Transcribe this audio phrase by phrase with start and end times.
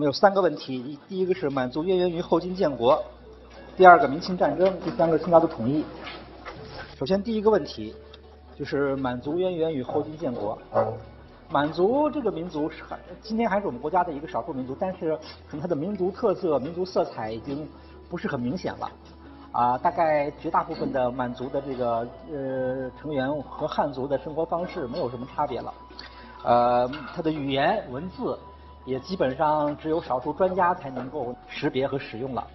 [0.00, 3.04] 我们有三个问题，第一个是满族渊源于后金建国，
[3.76, 5.84] 第二个明清战争，第三个清朝的统一。
[6.98, 7.94] 首先第一个问题
[8.58, 10.56] 就是满族渊源于后金建国。
[11.50, 15.14] 满族这个民族是很，今天还是我们国家的一个少数民族，但是
[15.46, 17.68] 可能它的民族特色、民族色彩已经
[18.08, 18.90] 不是很明显了。
[19.52, 25.74] 啊，大概绝大部分的满族的这个呃成员和汉族的生活方式没有什么差别了。
[26.42, 28.38] 呃，它的语言文字
[28.84, 32.46] 也基本上只有少数专家才能够识别和使用了。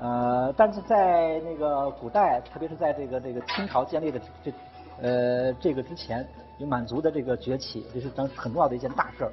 [0.00, 4.52] 呃，但是在那个古代，特别是在这个这个清朝建立的这
[5.02, 6.26] 呃这个之前。
[6.58, 9.32] 有满族的这个崛起，这是当时很重要的一件大事儿。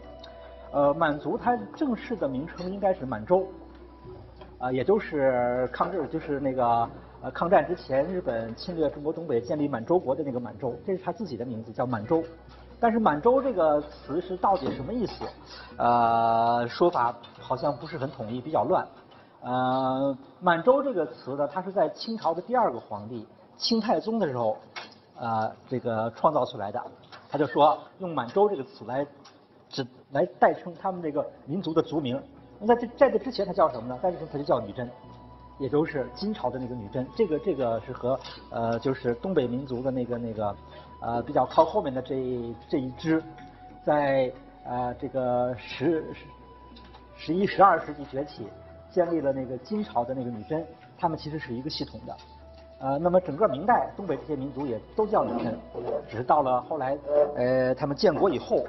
[0.72, 3.46] 呃，满族它正式的名称应该是满洲，
[4.60, 6.90] 啊，也就是抗日，就是那个
[7.22, 12.24] 呃抗战之前，日本侵略中国东北建立满洲国的那个满洲，这是他自己的名字，叫满洲。
[12.80, 15.26] 但是满洲这个词是到底什么意思？
[15.78, 18.88] 呃，说法好像不是很统一，比较乱。
[19.42, 24.58] 呃，满洲这个词呢，它是在清朝的第二个皇帝清太宗的时候，
[25.18, 26.80] 呃，这个创造出来的。
[27.30, 29.06] 他就说用满洲这个词来
[29.70, 32.22] 指来代称他们这个民族的族名。
[32.60, 34.00] 那在这在这之前它叫什么呢？
[34.02, 34.90] 在这之前它就叫女真，
[35.60, 37.08] 也就是金朝的那个女真。
[37.16, 40.56] 这个这个是和呃就是东北民族的那个那个
[41.02, 42.16] 呃比较靠后面的这
[42.70, 43.24] 这一支，
[43.84, 44.32] 在
[44.66, 46.04] 呃这个十
[47.16, 48.48] 十一十二世纪崛起，
[48.92, 50.66] 建立了那个金朝的那个女真，
[50.98, 52.16] 他们其实是一个系统的。
[52.80, 55.58] 呃，那么整个明代，东北这些民族也都叫女真，
[56.08, 56.96] 只是到了后来，
[57.36, 58.64] 呃，他们建国以后，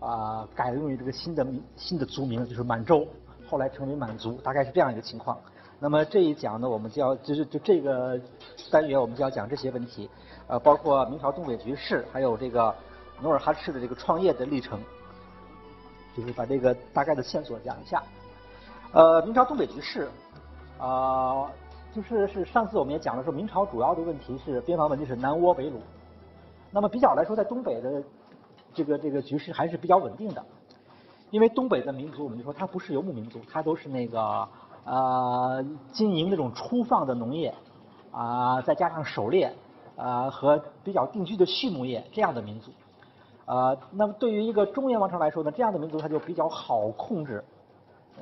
[0.00, 3.06] 啊，改用于这个新的名新的族名，就是满洲，
[3.48, 5.38] 后来成为满族，大概是这样一个情况。
[5.78, 8.20] 那么这一讲呢，我们就要就是就这个
[8.68, 10.10] 单元，我们就要讲这些问题，
[10.48, 12.74] 呃，包括明朝东北局势，还有这个
[13.20, 14.80] 努尔哈赤的这个创业的历程，
[16.16, 18.02] 就是把这个大概的线索讲一下。
[18.92, 20.08] 呃，明朝东北局势，
[20.78, 21.50] 啊。
[21.94, 25.76] 就是是上次我们也讲了说，明朝主要的问题是边防问题是南倭北虏。
[26.70, 28.02] 那么比较来说，在东北的
[28.74, 30.44] 这个这个局势还是比较稳定的，
[31.30, 34.46] 因为东北的民族我们就说它不是游牧民族，它都是那个
[34.84, 37.54] 呃经营那种粗放的农业
[38.10, 39.50] 啊，再加上狩猎
[39.96, 42.70] 啊和比较定居的畜牧业这样的民族。
[43.46, 47.42] 呃，那么对于一个中原王朝来说呢，这样的民族它就比较好控制。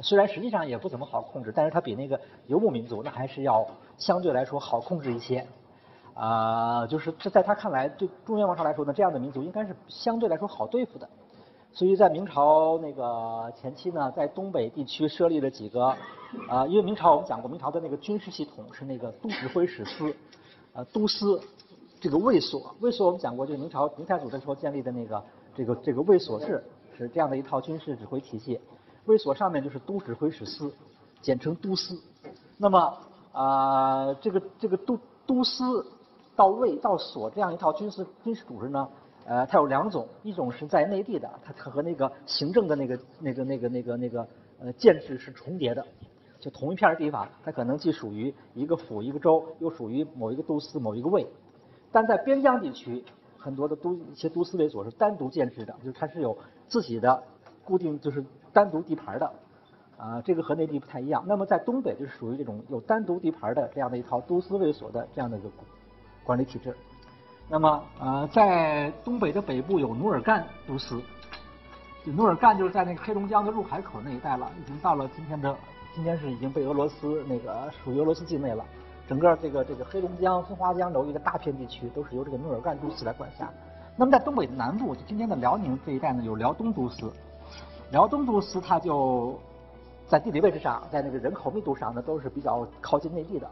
[0.01, 5.47] 虽然实际上也不怎么好控制，但是它比那个游牧民族那还是要相对来说好控制一些。
[6.15, 11.09] 啊，就是这在他看来，对中原王朝来说呢，这样的民族应该是相对来说好对付的。
[11.73, 15.87] 所以在明朝那个前期呢，在东北地区设立了几个
[16.49, 20.15] 啊，因为明朝我们讲过，明朝的那个军事系统是那个都指挥使司，
[20.75, 21.41] 呃，都司
[22.01, 25.25] 这个卫所，卫所我们讲过，就是明朝明太祖的时候建立的那个
[25.55, 26.63] 这个这个卫所制，
[26.99, 28.61] 是这样的一套军事指挥体系。
[29.07, 30.73] 卫所上面就是都指挥使司，
[31.23, 31.99] 简称都司。
[32.57, 32.99] 那么
[33.33, 35.87] 啊，这个这个都都司
[36.35, 38.89] 到卫到所这样一套军事军事组织呢，
[39.27, 44.27] 呃，它有两种，一种是在内地的，它它和那个行政的那个那个那个那个那个
[44.61, 45.87] 呃建制是重叠的，
[46.45, 51.27] 就同一片地方，它可能既属于一个府一个州，又属于某一个都司某一个卫。
[51.91, 53.03] 但在边疆地区，
[53.39, 56.37] 很多的都一些都司卫所是单独建制的，就是它是有
[56.69, 57.23] 自己的
[57.65, 58.23] 固定就是。
[58.55, 59.33] 单独地盘的，
[59.97, 61.25] 啊，这个和内地不太一样。
[61.27, 65.51] 那么在东北就是属于这种有单独地盘的这样的一套都司卫所的这样的一个
[66.23, 66.73] 管理体制。
[67.49, 71.03] 那么呃，在东北的北部有努尔干都司，
[72.05, 75.53] 努尔干就是在那个黑龙江的入海口那一带了，已经到了今天的
[75.95, 78.65] 今天是已经被俄罗斯那个属于俄罗斯境内了。
[79.07, 83.49] 整个这个这个黑龙江松花江流域的大片地区都是由这个努尔干都司来管辖。
[83.97, 87.13] 那么在东北的南部，就今天的辽宁这一带呢，有辽东都司。
[87.93, 89.39] 辽东都司它就
[90.09, 93.49] 在地理位置上，在那个人口密度上呢，都是比较靠近内地的，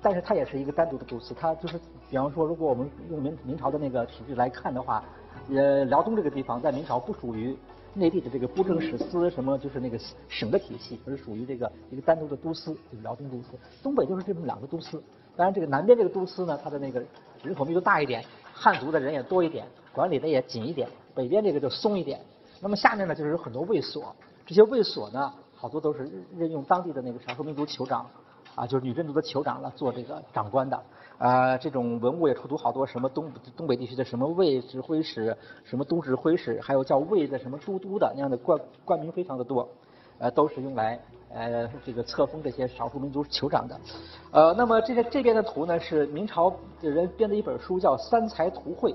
[0.00, 1.34] 但是它也是一个单独的都司。
[1.34, 1.76] 它就是，
[2.08, 5.02] 比方说，如果我们用明明朝的那个体制来看的话，
[5.48, 7.56] 呃，辽东这个地方在明朝不属于
[7.94, 9.98] 内地的这个布政使司什么，就是那个
[10.28, 13.48] 省的体系，而是属于这个一个单独的都司，就是辽东都司。
[13.82, 15.02] 东北就是这么两个都司。
[15.36, 17.02] 当然，这个南边这个都司呢，它的那个
[17.42, 20.88] 人口密度大一点，汉族的人也多一点，管理的也紧一点。
[21.14, 22.20] 北边这个就松一点。
[22.60, 24.14] 那么下面呢，就是有很多卫所，
[24.46, 28.08] 这些卫所呢，好多都是任用当地的那个少数民族酋长，
[28.60, 30.78] 啊，就是女真族的酋长了做这个长官的，
[31.16, 35.34] 啊，这种文物也出土好多，什么东东北地区的什么卫指挥使，
[35.64, 39.66] 什么都指挥使，还有叫卫的什么都督的那样的官官名非常的多，
[40.18, 41.00] 呃，都是用来
[41.32, 43.80] 呃这个册封这些少数民族酋长的，
[44.30, 46.50] 呃，那么这个这边的图呢，是明朝
[46.82, 48.92] 的人编的一本书，叫《三才图会》。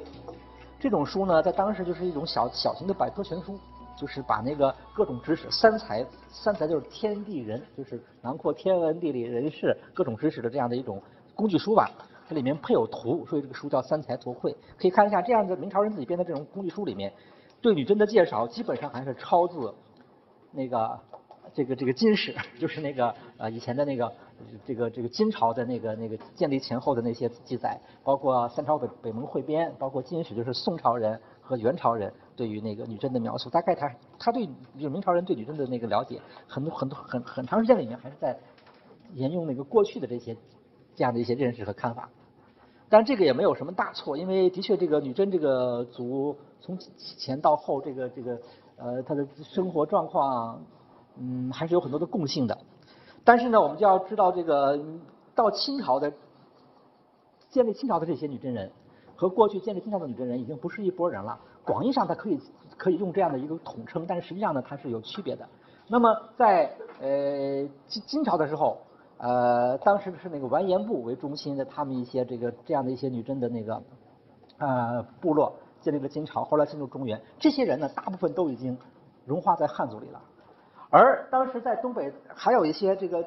[0.80, 3.58] 这种书呢，在当时就是一种小小型的百科全书，
[3.96, 11.02] 就是把那个各种知识，三才，三才就是天地人，就是囊括天文地理人事各种知识的这样的一种
[11.34, 11.90] 工具书吧。
[12.28, 14.52] 它里面配有图，所以这个书叫《三才图绘》。
[14.80, 17.14] 可以看一下，这样的明朝人自己编的这种工具书里面，
[17.62, 19.72] 对女真的介绍基本上还是抄自
[20.52, 21.00] 那个
[21.54, 24.12] 这个这个金史，就是那个呃以前的那个
[24.66, 32.12] 这个这个金朝的那个那个建立前后的那些记载，包括三朝北北盟汇编，包括金史，就是宋朝人和元朝人。
[32.36, 33.90] 对于那个女真的描述，大概他
[34.20, 38.38] 他对就是明朝人对女真的那个了解，很多很多很很长时间里面还是在
[39.14, 40.36] 沿用那个过去的这些
[40.94, 42.10] 这样的一些认识和看法。
[42.90, 48.38] 但这个也没有什么大错，因为的确这个女真这个族从前到后这个这个
[48.76, 50.62] 呃他的生活状况
[51.18, 52.58] 嗯还是有很多的共性的。
[53.24, 54.78] 但是呢，我们就要知道这个
[55.34, 56.12] 到清朝的
[57.50, 58.70] 建立清朝的这些女真人
[59.16, 61.40] 和过去建立金朝的女真人已经不是一拨人了。
[61.64, 62.40] 广义上它可以
[62.78, 65.48] 可以用这样的一个统称，但是实际上呢它是有区别的。
[65.88, 68.78] 那么在呃金金朝的时候，
[69.18, 73.82] 呃当时是那个完颜部为中心的他们一些这个这样的一些女真的那个
[74.58, 78.78] 呃部落建立了金朝，后来进入中原，这些人呢大部分都已经
[79.26, 80.22] 融化在汉族里了。
[80.92, 83.26] 而当时在东北还有一些这个，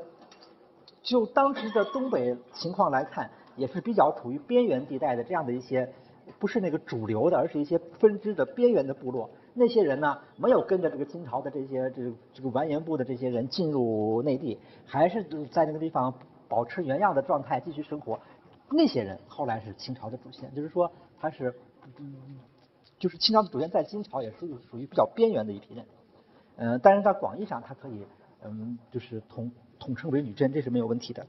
[1.02, 5.92] 就当时的东北情况来看，也是比较处于边缘地带的这样的一些。
[6.38, 9.30] 不是那个主流的，而是一些分支的边缘的部落。
[9.54, 16.12] 那些人呢，没有跟着这个金朝的这些这个这个完颜部的这些人进入内地，还是在那个地方
[16.46, 18.20] 保持原样的状态继续生活。
[18.70, 21.54] 那些人后来是清朝的祖先，就是说他是，
[22.98, 25.86] 就是清朝的祖先在金朝也是属于比较边缘的一批人。
[26.56, 28.06] 嗯，但是在广义上，它可以
[28.44, 31.26] 嗯就是统统称为女真，这是没有问题的。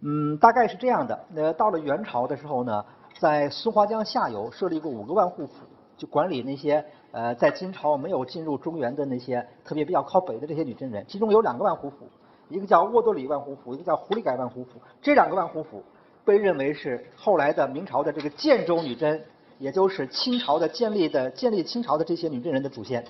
[0.00, 1.24] 嗯，大概是这样的。
[1.34, 2.84] 呃，到了元朝的时候呢。
[3.18, 5.66] 在松花江下游设立过五个万户府，
[5.96, 11.04] 就管理那些呃在金朝没有进入中原的那些特别比较靠北的这些女真人。
[11.08, 12.08] 其中有两个万户府，
[12.48, 14.80] 一个叫沃多里万户府，一个叫狐狸改万户府。
[15.02, 15.82] 这两个万户府
[16.24, 19.20] 被认为是后来的明朝的这个建州女真，
[19.58, 23.04] 也就是清朝的建立的建立清朝的这些女真人的祖先。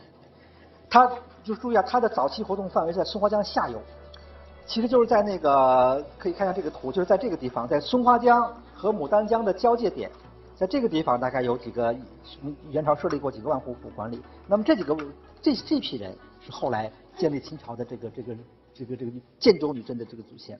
[0.88, 1.06] 他
[1.44, 3.78] 就注意啊，他的早期活动范围在松花江下游，
[4.68, 8.54] 其实就是在那个可以看一下这个图，就是在这个地方，在松花江。
[8.80, 10.08] 和牡丹江的交界点，
[10.54, 11.92] 在这个地方大概有几个
[12.70, 14.22] 元朝设立过几个万户府管理。
[14.46, 14.96] 那么这几个
[15.42, 18.36] 这这批人是后来建立清朝的这个这个
[18.72, 19.10] 这个这个
[19.40, 20.56] 建州女真的这个祖先。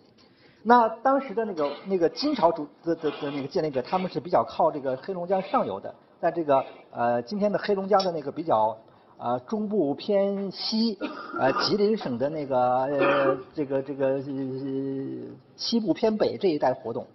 [0.64, 8.76] 那当时的那个那个金朝主的的的那个建立者，他们是比较靠这个黑龙江上游的，在这个呃今天的黑龙江的那个比较
[9.19, 10.99] 呃中部偏西
[11.38, 14.23] 呃吉林省的那个呃这个这个
[15.56, 17.06] 西部偏北这一带活动。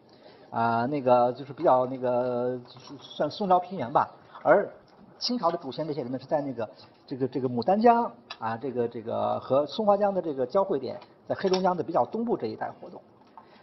[0.52, 2.60] 啊，那个就是比较那个，
[3.00, 4.08] 算宋朝平原吧。
[4.44, 4.70] 而
[5.18, 6.70] 清朝的祖先这些人呢，是在那个
[7.08, 13.02] 这个这个牡丹江啊，这个这个和松花江的这个交汇点，在黑龙江的比较东部这一带活动。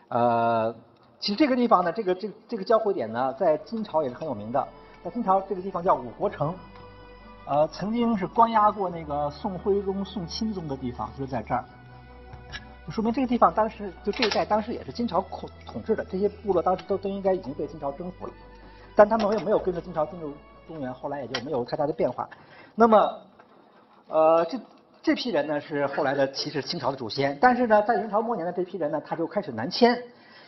[0.09, 0.75] 呃，
[1.21, 4.67] 其实这个地方呢，这个这这个交汇点呢，在金朝也是很有名的。
[5.05, 6.53] 在金朝这个地方叫五国城，
[7.51, 11.65] 呃，曾经是关押过那个宋徽宗、宋钦宗的地方，就是在这儿。
[12.89, 18.33] 说明这个地方当时就这一带当时也是金朝统统治的，这些部落当时都都应该已经被金朝征服了，
[18.95, 20.33] 但他们没有没有跟着金朝进入
[20.69, 22.29] 中原，后来也就没有太大的变化。
[22.77, 23.21] 那么，
[24.07, 24.61] 呃，这
[25.03, 30.01] 这批人呢是后来的其实清朝的祖先，但是呢，在元朝末年的这批人呢，他就开始南迁，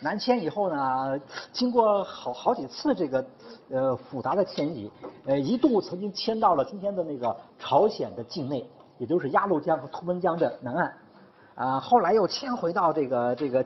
[0.03, 1.19] 南迁以后呢，
[1.53, 3.25] 经过好好几次这个
[3.71, 4.91] 呃复杂的迁移，
[5.25, 8.69] 呃，一度曾经迁到了今天的那个朝鲜的境内，
[8.99, 10.93] 也就是鸭绿江和图们江的南岸。
[11.55, 13.65] 啊，后来又迁回到这个这个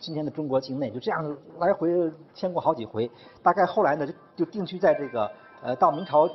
[0.00, 3.10] 今天的中国境内，就这样来回迁过好几回。
[3.42, 5.30] 大概后来呢，就就定居在这个
[5.62, 6.28] 呃，到明朝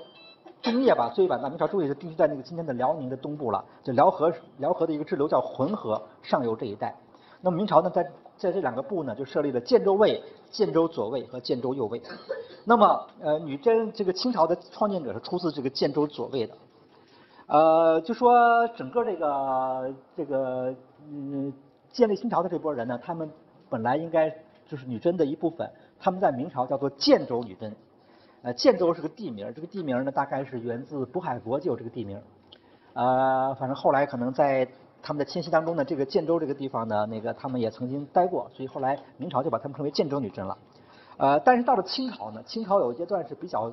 [0.64, 6.96] 中叶吧，最晚到明朝中叶就定居在那个今天的辽宁的东部了，就辽河辽河的一个支流叫浑河上游这一带。
[7.46, 8.04] 那么明朝呢，在
[8.36, 12.02] 在这两个部呢，就设立了建州卫、建州左卫和建州右卫。
[12.64, 16.56] 那么呃，女真这个清朝的创建者是出自这个建州左卫的。
[17.46, 20.74] 呃，就说整个这个这个
[21.08, 21.54] 嗯，
[21.92, 23.30] 建立清朝的这波人呢，他们
[23.70, 24.28] 本来应该
[24.68, 27.76] 就是女真的一部分，他们在明朝叫做建州女真。
[28.42, 32.20] 呃，建州是个地名，这个地名呢大概是源自渤海国就有这个地名。
[32.94, 34.68] 呃，反正后来可能在
[35.06, 40.58] 他们的迁徙当中呢，这个建州这个地方呢，那个他们也曾经待过，所以后来明朝就把他们称为建州女真了。
[41.18, 43.72] 呃，但是到了清朝呢，清朝有一阶段是比较，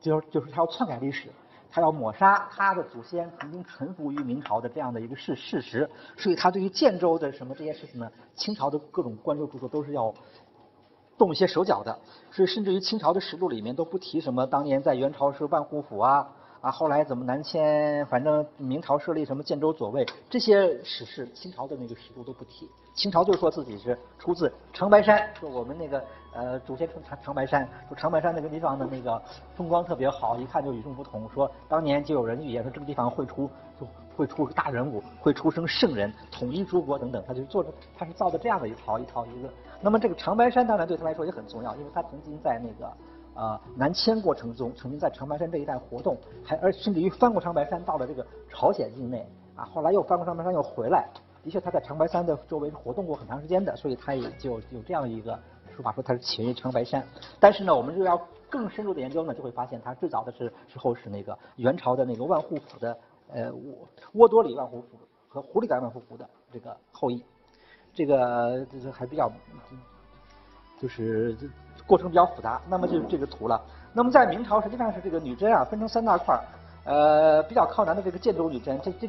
[0.00, 1.28] 就是就是他要篡改历史。
[1.70, 5.86] 他要抹杀他的祖先曾经臣服于明朝的这样的一个事事实，
[6.16, 10.14] 所以他对于建州的什么这些事情呢，清朝的各种官州著作都是要
[11.18, 11.98] 动一些手脚的，
[12.30, 16.26] 所以甚至于清朝的实录里面都不提什么当年在元朝是万户府啊，
[16.60, 22.68] 啊，后来怎么南迁，反正明朝设立什么建州左卫，这些史事，清朝的那个史书都不提。
[22.94, 29.22] 清朝就说自己是出自长白山，说我们那个呃祖先从长长白山，说长白山那个地方的那个
[29.54, 31.28] 风光特别好，一看就与众不同。
[31.32, 33.48] 说当年就有人预言说这个地方会出
[34.16, 37.22] 会出大人物，会出生圣人，统一诸国等等。
[37.24, 39.48] 他就做着他是造的这样的一套一套一个。
[39.80, 42.92] 那么这个长白山当然对他来说也很重要，因为他曾经在那个。
[43.38, 51.08] 呃，南迁过程中，曾经在长白山这一带活动，还而甚至于翻过长白山到了这个朝鲜境内啊，后来又翻过长白山又回来。
[51.44, 55.38] 的确，他在长白山的周围活动过很长时间的，所以他也就有这样一个
[55.72, 57.00] 说法，说他是起源于长白山。
[57.38, 67.22] 但是呢，我们就要更深入的研究呢，就会发现他最早的是时候是那个元朝的那个万户府的呃窝窝多里万户府和狐狸改万户府的这个后裔，
[67.94, 69.30] 这个就是还比较
[70.80, 71.36] 就是。
[71.88, 73.60] 过程比较复杂，那么就是这个图了。
[73.94, 76.40] 那么在明朝实际上是这个女真啊分成三大块儿，
[76.84, 79.08] 呃比较靠南的这个建州女真，这这，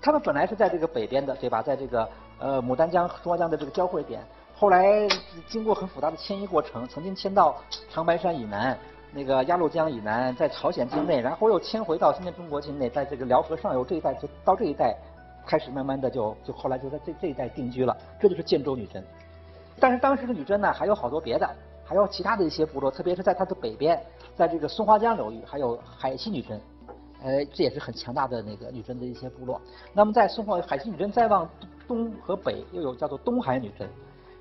[0.00, 1.62] 他们本来是在这个北边的，对吧？
[1.62, 4.22] 在这个呃牡丹江、松花江的这个交汇点，
[4.54, 5.08] 后来
[5.48, 7.56] 经过很复杂的迁移过程，曾经迁到
[7.90, 8.78] 长白山以南，
[9.12, 14.94] 那个鸭绿江以南，在朝鲜境内，然后又迁回到今天中国境内，在这个辽河上游这一带，就到这一带
[15.46, 19.02] 开始慢慢的就就后来就在这这一带定居了，这就是建州女真。
[19.80, 21.48] 但是当时的女真呢还有好多别的。
[21.88, 23.98] 还有其他的一些部落，特别是在它的北边，
[24.36, 26.60] 在这个松花江流域，还有海西女真，
[27.22, 29.58] 呃，这也是很强大的那个女真的一些部落。
[29.94, 31.48] 那么在松花海西女真再往
[31.86, 33.88] 东和北，又有叫做东海女真。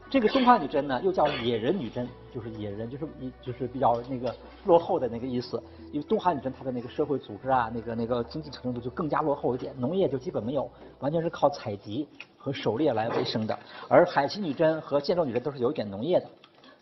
[0.10, 4.36] 这个东海女真呢，又叫野人女真，就是野人，就是一就是比较那个
[4.66, 5.62] 落后的那个意思。
[5.94, 13.58] 因为东海女真它的那个社会组织啊，那个那个经济程度就更加落后一点，农业就基本没有，完全是靠采集和狩猎来为生的。
[13.88, 16.26] 而海西女真和建州女真都是有一点农业的。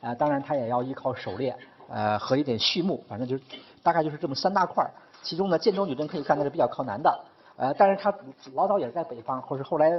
[0.02, 1.56] 啊，当然它也要依靠狩猎，
[1.90, 3.44] 呃和一点畜牧，反正就是
[3.84, 4.92] 大概就是这么三大块儿。
[5.24, 7.25] 其中呢，建州女真可以看它是比较靠南的，
[7.58, 8.14] 呃，但是它
[8.54, 9.90] 老早也是在北方，或是后来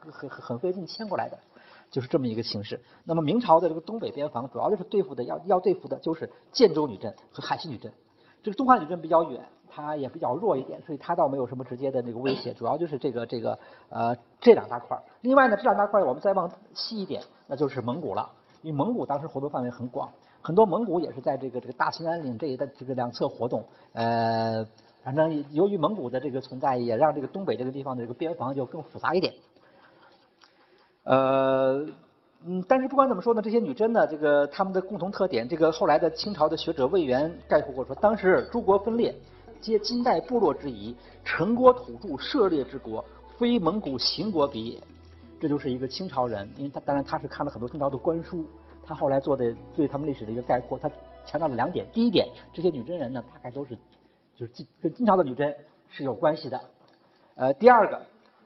[0.00, 1.36] 很很很费劲迁过来的，
[1.90, 2.80] 就是这么一个形式。
[3.04, 7.92] 那么明朝的这个东北边防，主要就是对付的要要对付的就是建州女真和海西女真。
[8.44, 13.58] 这个东汉女真比较远，它也比较弱一点，所以它倒没有什么直接的那个威胁，主要就是这个这个
[13.88, 15.02] 呃这两大块儿。
[15.22, 18.30] 另外呢，这两大块儿我们再往西一点，那就是蒙古了。
[18.66, 23.64] 因为蒙古当时活动范围很广，很多蒙古也是在这个这个大兴安岭这一带这个两侧活动。
[23.92, 24.66] 呃，
[25.04, 29.32] 反正由于蒙古的这个存在，也让这个东北这个地方的这个边防就更复杂一点。
[31.04, 31.86] 呃，
[32.44, 39.14] 嗯，但是不管怎么说呢，这些女真呢，这个他们的共同特点，这个后来的清朝的学者魏源概括过说，当时诸国分裂，
[39.60, 40.92] 皆金代部落之仪，
[41.24, 43.04] 陈国土著涉猎之国，
[43.38, 44.82] 非蒙古行国比也。
[45.38, 48.44] 这就是一个清朝人，因为他当然他是看了很多清朝的官书，
[48.84, 50.90] 他后来做的对他们历史的一个概括，他
[51.26, 53.76] 强调了两点：第一点，这些女真人呢，大概都是
[54.34, 55.54] 就是跟清朝的女真
[55.90, 56.58] 是有关系的；
[57.34, 58.00] 呃，第二个，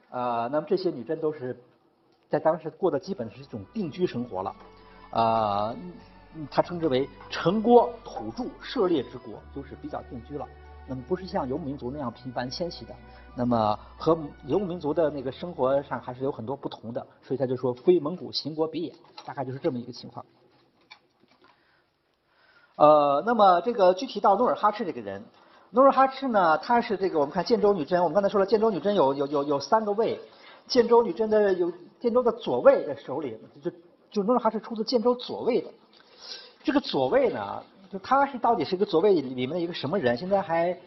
[0.09, 1.55] 呃，那么这些女真都是
[2.29, 4.55] 在当时过的基本是一种定居生活了，
[5.11, 5.75] 呃，
[6.49, 10.47] 他称之为城郭土著涉猎之国，就是比较定居了。
[10.91, 12.93] 那么不是像游牧民族那样频繁迁徙的，
[13.33, 14.11] 那么和
[14.45, 18.93] 游牧民族的那个生活上还是有很多不同的，所以他就说非蒙古行国比也，
[19.23, 20.25] 大概就是这么一个情况。
[22.75, 25.23] 呃，那么这个具体到努尔哈赤这个人，
[25.69, 30.19] 努尔哈赤呢，他是这个我们看建州女真，我们刚才说了建州女真有有有有三个卫，
[30.67, 31.71] 建州女真的有
[32.01, 33.71] 建州的左卫的首领，就
[34.11, 35.71] 就努尔哈赤出自建州左卫的，
[36.65, 37.63] 这个左卫呢。
[37.91, 40.77] 就他是到底是一个左卫里面的一个什么人，现在还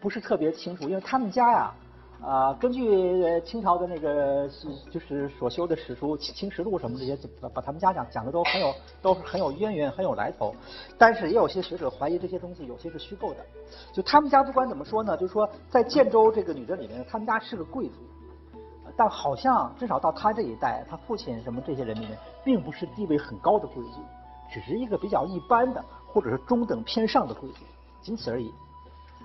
[0.00, 1.74] 不是特别清楚，因为他们家呀，
[2.22, 4.48] 啊，根据清朝的那个
[4.90, 10.54] 就是所修的史书《清史录》什么这些，把把他们家讲讲的都很有都是很有渊源，很有来头。
[10.96, 13.44] 但是也有些学者怀疑这些东西有些是虚构的。
[13.92, 17.94] 就他们家不管怎么说呢，就是说在建州这个女真里面，他们家是个贵族，
[18.96, 24.00] 但好像至少到他这一代，他父亲什么这些人里面，并不是地位很高的贵族，
[24.50, 25.84] 只是一个比较一般的。
[26.10, 27.58] 或者是中等偏上的贵族，
[28.00, 28.50] 仅此而已。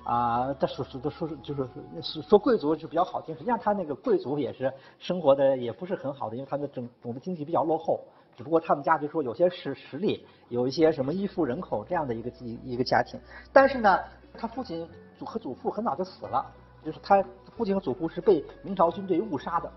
[0.03, 1.65] 啊，他说说都说就是
[2.01, 8.01] 说说贵族就比较好听，实际上他那个贵族也是生活的也不是很好的，因为他的整总的经济比较落后。
[8.35, 13.17] 只不过他们家就说有些实实力，有一些什么依附人口这样的一个一一个家庭。
[13.53, 13.97] 但是呢，
[14.37, 14.85] 他父亲
[15.17, 16.45] 祖和祖父很早就死了，
[16.83, 17.23] 就是他
[17.55, 19.71] 父亲和祖父是被明朝军队误杀的。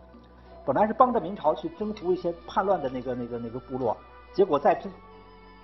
[0.67, 3.97] 本来是帮着明朝去征服一些叛乱的那个那个那个部落，
[4.35, 4.91] 结果在这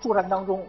[0.03, 0.67] 作战当中。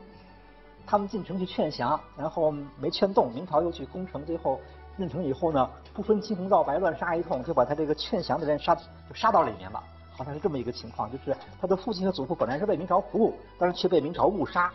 [0.85, 4.59] 他们进城去劝降，然后没劝动，明朝又去攻城，最后
[4.97, 8.81] 进城以后呢，不分青红皂白乱杀一通，就把他这个劝降的人杀就
[9.13, 14.69] 杀到里面了，好像是这么一个情况，就是他的父亲和祖父本来是为明朝服务，但是却被明朝误杀，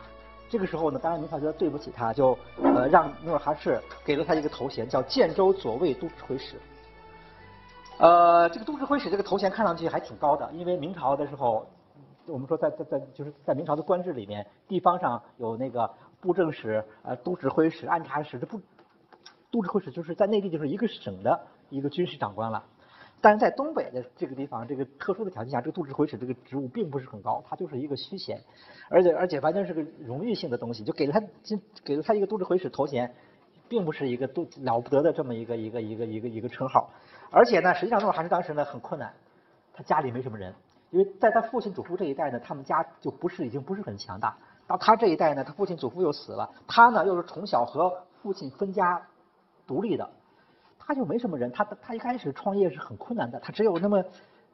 [0.49, 6.57] 这个时候呢，当然明朝觉得对不起他，就呃让努尔哈赤给了他一个头衔，叫建州左卫都指挥使。
[7.99, 11.67] 呃，这个都指挥使这个头衔看上去还挺高的，因为明朝的时候，
[12.29, 18.61] 我们说在在在就是在明朝的官制里面，地方上有那个布政使、呃都指挥使、按察使，这不
[19.51, 22.65] 都指挥使就是在内地就是一个省的一个军事长官了。
[23.21, 28.41] 但是在东北的这个地方，这个特殊的条件下，这个都指挥使这个职务并不是很高，他就是一个虚衔，
[28.89, 33.13] 而且而且完全是个荣誉性的东西，就给了他就给了他一个都指挥使头衔，
[33.69, 36.91] 并不是一个都了不得的这么一个一个一个一个一个称号。
[37.33, 39.13] 而且呢，实际上努尔哈赤当时呢很困难，
[39.73, 40.55] 他家里没什么人，
[40.91, 44.37] 因为在他父亲祖父这一代呢，他们家就不是已经不是很强大。
[44.67, 49.03] 到他这一代呢，他父亲祖父又死了，他呢又是从小和父亲分家
[49.67, 50.09] 独立的。
[50.79, 54.03] 他就没什么人，他他一开始创业是很困难的，他只有那么，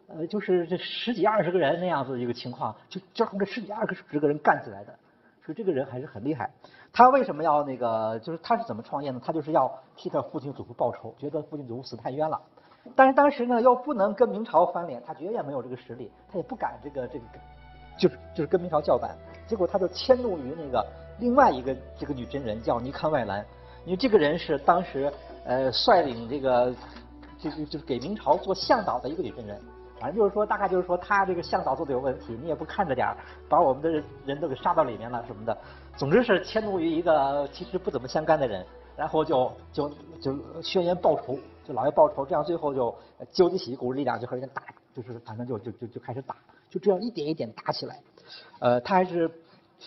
[0.08, 4.98] 呃，就是这十几二十个人那样子一个情况，就就从这十几二十个人干起来的，
[5.44, 6.50] 所以这个人还是很厉害。
[6.92, 8.18] 他为什么要那个？
[8.18, 9.20] 就是他是怎么创业呢？
[9.24, 12.40] 他就是要替他父亲祖父报仇，觉得父亲祖父死太冤了。
[12.94, 17.24] 但是当时呢，又不能跟明朝翻脸，他绝对没有这个实力，他也不敢这个这个，
[17.98, 19.16] 就是就是跟明朝叫板。
[19.46, 20.86] 结果他就迁怒于那个
[21.18, 23.44] 另外一个这个女真人，叫尼堪外兰，
[23.84, 25.12] 因为这个人是当时。
[25.46, 26.74] 呃，率领这个，
[27.38, 29.60] 就就就是给明朝做向导的一个女真人，
[30.00, 33.14] 反正就是说，大概就是说，他这个向导做的有问题，你也不看着点儿，
[33.46, 35.54] 把我们的人都给杀到里面了什么的。
[35.98, 38.64] 总之是迁怒于一个其实不怎么相干的人，
[38.96, 42.94] 然后就就就宣言报仇，就老要报仇，这样最后就
[43.33, 44.62] 纠集起一股力量，就和人家打，
[44.94, 46.37] 就是反正就就就就开始打，
[46.71, 48.00] 就这样一点一点打起来。
[48.61, 49.30] 呃，他还是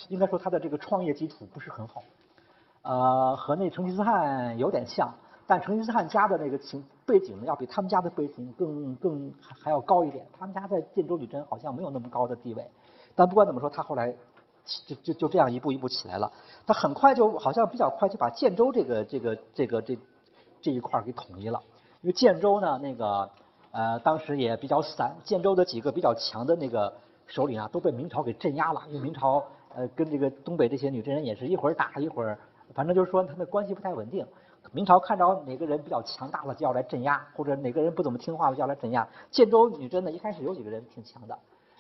[0.10, 2.04] 应该说他的这个创业基础不是很好，
[2.82, 5.14] 呃，和那成吉思汗有点像。
[5.50, 10.28] 但成吉思汗家的那个情背景呢，要比他们家的背景更更还还要高一点。
[10.38, 12.70] 他们家在建州女真好像没有那么高的地位，
[13.16, 14.14] 但不管怎么说，他后来
[14.86, 16.30] 就就就这样一步一步起来了。
[16.66, 19.98] 他很快就好像比较快就把建州这个这个这个这
[20.62, 21.64] 这一块给统一了。
[22.08, 23.30] 因为建州呢，那个
[23.72, 26.94] 呃当时也比较散，建州的几个比较强的那个
[27.26, 28.82] 首领啊，都被明朝给镇压了。
[28.88, 29.44] 因为明朝
[29.76, 32.40] 呃跟这个东北这些女真人也是一会儿打一会儿，
[32.74, 34.26] 反正就是说他们关系不太稳定。
[34.72, 39.06] 明朝看着哪个人比较强大了，就要来镇压；或者哪个人不怎么听话了，就要来镇压。
[39.30, 41.38] 建州女真呢，一开始有几个人挺强的，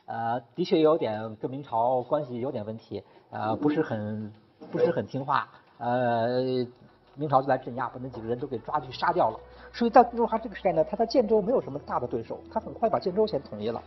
[0.08, 4.34] 呃，的确有点跟明朝关系有点问题，呃，不是很
[4.74, 6.68] 不是很听话，呃，
[7.16, 9.40] 明朝就来镇压，把那几个人都给抓去杀掉了。
[9.78, 13.80] 所以在努尔哈赤这个时代呢，他在建州没有什么大的对手，他很快把建州先统一了，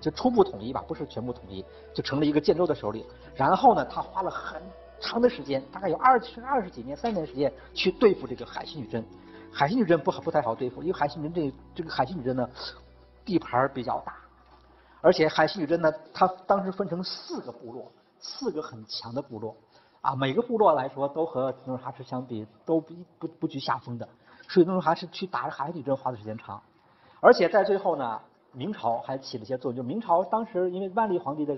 [0.00, 3.04] 就初步统一吧，不是全部统一，就成了一个建州的首领。
[3.34, 4.62] 然后呢，他花了很。
[5.04, 9.04] 长的时间，大概有二十二十几年、三年时间去对付这个海西女真。
[9.52, 12.48] 海西女真不不太好对付，因为海西女真这这个海西女真呢，
[13.24, 14.14] 地盘比较大，
[15.00, 19.56] 而且海西女真呢，它当时分成四个部落，四个很强的部落，
[20.02, 24.08] 啊，每个部落来说都和努尔哈赤相比都不不不居下风的，
[24.52, 26.62] 所以那时候还是去打海西女真花的时间长，
[27.20, 28.20] 而且在最后呢，
[28.52, 31.56] 明朝还起了些作用，就明朝当时因为万历皇帝的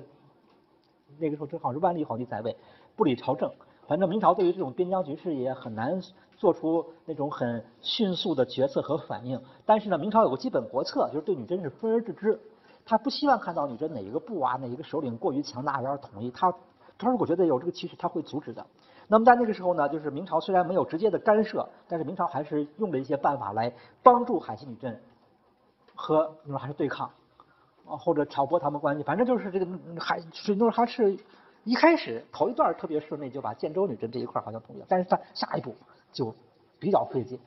[1.19, 2.57] 那个时候正好是万历皇帝在位。
[2.95, 3.51] 不理朝政，
[3.89, 6.01] 反正明朝对于这种边疆局势也很难
[6.37, 9.43] 做出那种很迅速的决策和反应。
[9.67, 12.41] 但是呢，明朝有个基本国策，就是对女真是分而治之。
[12.87, 16.31] 他不希望看到女真哪一个部啊、哪一个首领过于强大，要统一。
[16.31, 16.55] 他
[16.97, 18.65] 他如果觉得有这个趋势，他会阻止的。
[19.09, 25.01] 那么在那个时候呢，就是明朝虽然没有直接的干涉，但是明朝还是用了一些办法来帮助海西女真
[25.95, 27.11] 和努尔哈赤对抗，
[27.87, 29.03] 啊或者挑拨他们关系。
[29.03, 29.67] 反正就是这个
[29.99, 30.19] 海
[30.57, 31.19] 努尔哈赤。
[31.67, 35.75] 一开始头一段特别顺利，就把建州女真这一块好像统一了，但是他下一步
[36.13, 36.31] 就
[36.79, 37.41] 比较费劲，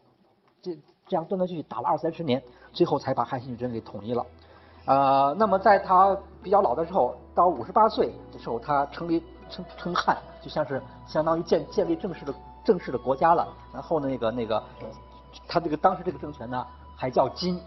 [0.59, 2.41] 这这样断断续续打了二三十年，
[2.73, 4.25] 最后才把汉西女真给统一了。
[4.87, 10.17] 呃，那么在他比较老的时候，到五十八岁的时候，他成立称称汉，
[10.47, 12.33] 就像是相当于建建立正式的
[12.63, 13.45] 正式的国家了。
[13.73, 14.63] 然后那个那个，
[15.45, 17.60] 他这个当时这个政权呢，还叫金，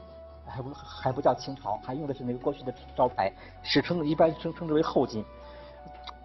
[0.47, 3.31] 还不还不叫清朝，还用的是那个过去的招牌，
[3.63, 5.23] 史称一般称称之为后金。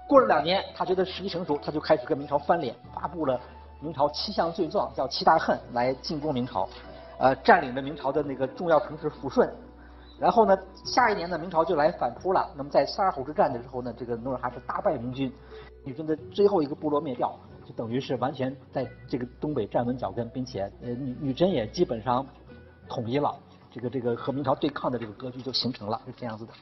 [0.08, 3.38] 过了两年，他觉得时机成熟，他就开始跟明朝翻脸，发布了
[3.82, 6.70] 明朝七项罪状，叫七大恨，来进攻明朝，
[7.20, 9.54] 呃，占领了明朝的那个重要城市抚顺。
[10.20, 12.50] 然后呢，下一年呢，明朝就来反扑了。
[12.56, 15.32] 那么在萨尔浒之战的时候呢，这个努尔哈赤大败明军，
[15.84, 22.26] 女真的最后一个部落灭掉，就等于是完全在这个东北站稳脚跟，并且呃女女真也基本上
[22.88, 23.36] 统一了，
[23.72, 26.54] 这个这个和明朝对抗的这个格局就形成了，是这样子的。